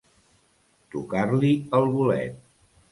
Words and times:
Tocar-li 0.95 1.55
el 1.81 1.89
bolet. 1.97 2.43